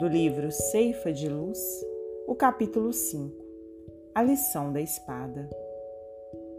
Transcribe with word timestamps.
do 0.00 0.08
livro 0.08 0.50
Ceifa 0.50 1.12
de 1.12 1.28
Luz, 1.28 1.58
o 2.26 2.34
capítulo 2.34 2.90
5 2.90 3.36
A 4.14 4.22
lição 4.22 4.72
da 4.72 4.80
espada. 4.80 5.46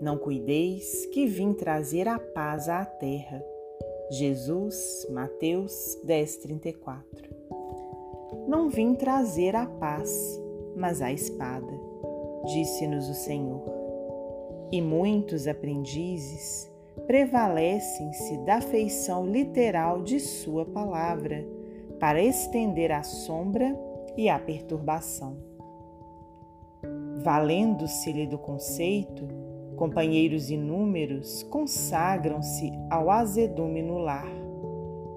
Não 0.00 0.16
cuideis 0.16 1.04
que 1.12 1.26
vim 1.26 1.52
trazer 1.52 2.08
a 2.08 2.18
paz 2.18 2.66
à 2.66 2.82
terra. 2.82 3.44
Jesus, 4.10 5.06
Mateus 5.10 6.00
10:34. 6.02 7.28
Não 8.48 8.70
vim 8.70 8.94
trazer 8.94 9.54
a 9.54 9.66
paz, 9.66 10.10
mas 10.74 11.02
a 11.02 11.12
espada, 11.12 11.78
disse-nos 12.46 13.06
o 13.06 13.14
Senhor. 13.14 13.70
E 14.72 14.80
muitos 14.80 15.46
aprendizes 15.46 16.72
prevalecem-se 17.06 18.38
da 18.46 18.62
feição 18.62 19.26
literal 19.26 20.02
de 20.02 20.18
Sua 20.20 20.64
palavra 20.64 21.55
para 21.98 22.22
estender 22.22 22.92
a 22.92 23.02
sombra 23.02 23.76
e 24.16 24.28
a 24.28 24.38
perturbação. 24.38 25.36
Valendo-se-lhe 27.22 28.26
do 28.26 28.38
conceito, 28.38 29.26
companheiros 29.76 30.50
inúmeros 30.50 31.42
consagram-se 31.44 32.72
ao 32.90 33.10
azedume 33.10 33.82
no 33.82 33.98
lar, 33.98 34.30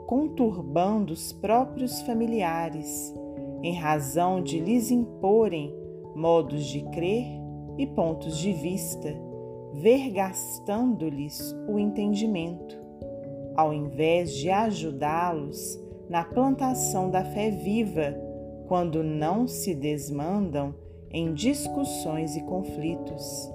conturbando 0.08 1.14
os 1.14 1.32
próprios 1.32 2.02
familiares, 2.02 3.14
em 3.62 3.74
razão 3.74 4.42
de 4.42 4.60
lhes 4.60 4.92
imporem 4.92 5.74
modos 6.16 6.66
de 6.66 6.82
crer 6.90 7.28
e 7.78 7.86
pontos 7.88 8.38
de 8.38 8.52
vista 8.52 9.30
vergastando-lhes 9.74 11.56
o 11.68 11.78
entendimento, 11.78 12.78
ao 13.56 13.74
invés 13.74 14.34
de 14.34 14.50
ajudá-los 14.50 15.80
na 16.10 16.24
plantação 16.24 17.10
da 17.10 17.24
fé 17.24 17.52
viva, 17.52 18.16
quando 18.68 19.04
não 19.04 19.48
se 19.48 19.76
desmandam 19.76 20.74
em 21.12 21.34
discussões 21.34 22.36
e 22.36 22.42
conflitos, 22.42 23.50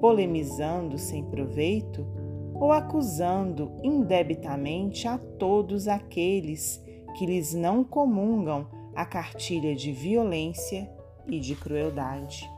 polemizando 0.00 0.96
sem 0.98 1.24
proveito 1.24 2.06
ou 2.54 2.72
acusando 2.72 3.72
indebitamente 3.82 5.06
a 5.06 5.18
todos 5.18 5.88
aqueles 5.88 6.82
que 7.16 7.26
lhes 7.26 7.52
não 7.52 7.84
comungam 7.84 8.68
a 8.94 9.04
cartilha 9.04 9.74
de 9.74 9.92
violência 9.92 10.90
e 11.26 11.38
de 11.40 11.54
crueldade. 11.54 12.48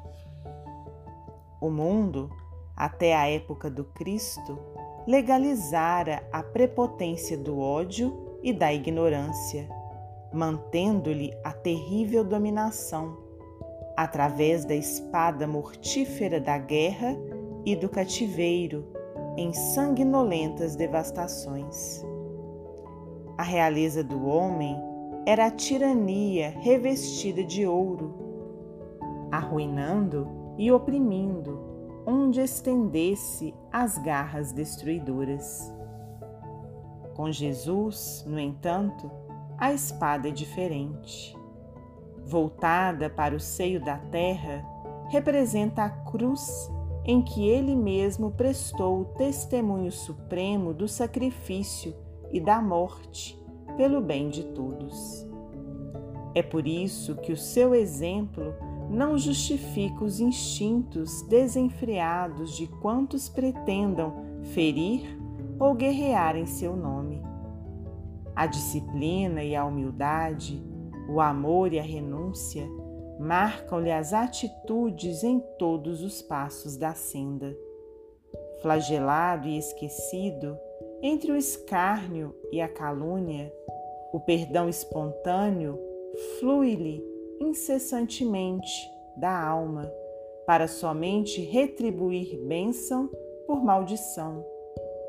O 1.60 1.70
mundo 1.70 2.30
até 2.78 3.12
a 3.16 3.28
época 3.28 3.68
do 3.68 3.82
Cristo, 3.82 4.56
legalizara 5.04 6.22
a 6.32 6.44
prepotência 6.44 7.36
do 7.36 7.58
ódio 7.58 8.27
e 8.42 8.52
da 8.52 8.72
ignorância, 8.72 9.68
mantendo-lhe 10.32 11.32
a 11.42 11.52
terrível 11.52 12.24
dominação, 12.24 13.16
através 13.96 14.64
da 14.64 14.74
espada 14.74 15.46
mortífera 15.46 16.40
da 16.40 16.56
guerra 16.56 17.16
e 17.64 17.74
do 17.74 17.88
cativeiro, 17.88 18.86
em 19.36 19.52
sanguinolentas 19.52 20.76
devastações. 20.76 22.04
A 23.36 23.42
realeza 23.42 24.02
do 24.02 24.26
homem 24.26 24.76
era 25.26 25.46
a 25.46 25.50
tirania 25.50 26.50
revestida 26.60 27.44
de 27.44 27.66
ouro, 27.66 28.14
arruinando 29.30 30.26
e 30.56 30.72
oprimindo, 30.72 31.60
onde 32.06 32.40
estendesse 32.40 33.54
as 33.70 33.98
garras 33.98 34.52
destruidoras. 34.52 35.72
Com 37.18 37.32
Jesus, 37.32 38.24
no 38.28 38.38
entanto, 38.38 39.10
a 39.58 39.72
espada 39.72 40.28
é 40.28 40.30
diferente. 40.30 41.36
Voltada 42.24 43.10
para 43.10 43.34
o 43.34 43.40
seio 43.40 43.84
da 43.84 43.98
terra, 43.98 44.64
representa 45.08 45.82
a 45.82 45.90
cruz 45.90 46.70
em 47.04 47.20
que 47.20 47.44
ele 47.44 47.74
mesmo 47.74 48.30
prestou 48.30 49.00
o 49.00 49.04
testemunho 49.16 49.90
supremo 49.90 50.72
do 50.72 50.86
sacrifício 50.86 51.92
e 52.30 52.38
da 52.38 52.62
morte 52.62 53.36
pelo 53.76 54.00
bem 54.00 54.28
de 54.28 54.44
todos. 54.44 55.26
É 56.36 56.42
por 56.42 56.68
isso 56.68 57.16
que 57.16 57.32
o 57.32 57.36
seu 57.36 57.74
exemplo 57.74 58.54
não 58.88 59.18
justifica 59.18 60.04
os 60.04 60.20
instintos 60.20 61.20
desenfreados 61.22 62.56
de 62.56 62.68
quantos 62.68 63.28
pretendam 63.28 64.14
ferir 64.52 65.18
ou 65.58 65.74
guerrear 65.74 66.36
em 66.36 66.46
seu 66.46 66.76
nome. 66.76 67.07
A 68.38 68.46
disciplina 68.46 69.42
e 69.42 69.56
a 69.56 69.64
humildade, 69.64 70.62
o 71.08 71.20
amor 71.20 71.72
e 71.72 71.78
a 71.80 71.82
renúncia 71.82 72.64
marcam-lhe 73.18 73.90
as 73.90 74.12
atitudes 74.12 75.24
em 75.24 75.40
todos 75.58 76.04
os 76.04 76.22
passos 76.22 76.76
da 76.76 76.94
senda. 76.94 77.52
Flagelado 78.62 79.48
e 79.48 79.58
esquecido, 79.58 80.56
entre 81.02 81.32
o 81.32 81.36
escárnio 81.36 82.32
e 82.52 82.60
a 82.60 82.68
calúnia, 82.68 83.52
o 84.12 84.20
perdão 84.20 84.68
espontâneo 84.68 85.76
flui-lhe 86.38 87.04
incessantemente 87.40 88.88
da 89.16 89.36
alma, 89.36 89.92
para 90.46 90.68
somente 90.68 91.40
retribuir 91.40 92.38
bênção 92.46 93.10
por 93.48 93.64
maldição, 93.64 94.46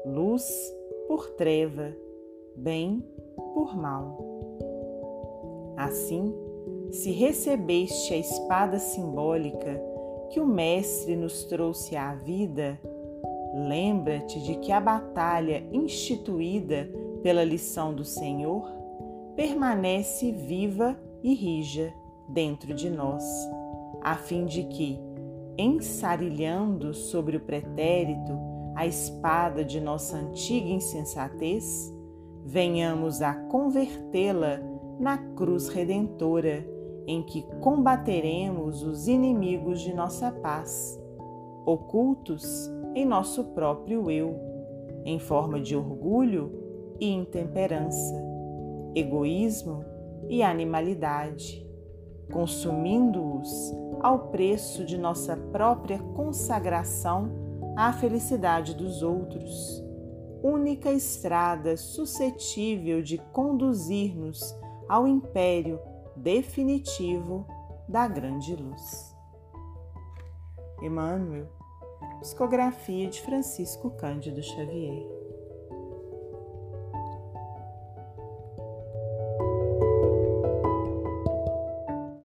luz 0.03 0.43
por 1.07 1.29
treva, 1.35 1.95
bem 2.55 3.03
por 3.53 3.75
mal. 3.75 4.17
Assim, 5.77 6.33
se 6.91 7.11
recebeste 7.11 8.13
a 8.13 8.17
espada 8.17 8.79
simbólica 8.79 9.81
que 10.29 10.39
o 10.39 10.45
Mestre 10.45 11.15
nos 11.15 11.43
trouxe 11.45 11.95
à 11.95 12.13
vida, 12.15 12.79
lembra-te 13.53 14.41
de 14.41 14.55
que 14.55 14.71
a 14.71 14.79
batalha 14.79 15.63
instituída 15.71 16.89
pela 17.23 17.43
lição 17.43 17.93
do 17.93 18.05
Senhor 18.05 18.63
permanece 19.35 20.31
viva 20.31 20.99
e 21.23 21.33
rija 21.33 21.93
dentro 22.27 22.73
de 22.73 22.89
nós, 22.89 23.23
a 24.01 24.15
fim 24.15 24.45
de 24.45 24.63
que, 24.63 24.99
ensarilhando 25.57 26.93
sobre 26.93 27.37
o 27.37 27.41
pretérito 27.41 28.37
a 28.75 28.85
espada 28.85 29.63
de 29.63 29.81
nossa 29.81 30.15
antiga 30.15 30.69
insensatez, 30.69 31.93
venhamos 32.49 33.21
a 33.21 33.33
convertê-la 33.33 34.59
na 34.99 35.17
cruz 35.17 35.69
redentora 35.69 36.65
em 37.07 37.21
que 37.23 37.43
combateremos 37.61 38.83
os 38.83 39.07
inimigos 39.07 39.81
de 39.81 39.93
nossa 39.93 40.31
paz, 40.31 40.99
ocultos 41.65 42.71
em 42.95 43.05
nosso 43.05 43.43
próprio 43.53 44.09
eu, 44.09 44.35
em 45.05 45.19
forma 45.19 45.59
de 45.59 45.75
orgulho 45.75 46.51
e 46.99 47.09
intemperança, 47.09 48.15
egoísmo 48.95 49.85
e 50.27 50.41
animalidade 50.41 51.69
consumindo-os 52.31 53.73
ao 54.01 54.29
preço 54.29 54.85
de 54.85 54.97
nossa 54.97 55.35
própria 55.35 55.99
consagração 56.15 57.29
à 57.75 57.91
felicidade 57.91 58.75
dos 58.75 59.01
outros, 59.01 59.83
única 60.43 60.91
estrada 60.91 61.75
suscetível 61.77 63.01
de 63.01 63.17
conduzir-nos 63.33 64.55
ao 64.87 65.07
império 65.07 65.79
definitivo 66.15 67.45
da 67.87 68.07
grande 68.07 68.55
luz. 68.55 69.15
Emmanuel, 70.81 71.47
psicografia 72.21 73.07
de 73.09 73.21
Francisco 73.21 73.91
Cândido 73.91 74.41
Xavier. 74.41 75.18